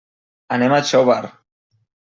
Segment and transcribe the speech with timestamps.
[0.57, 1.23] Anem a Xóvar.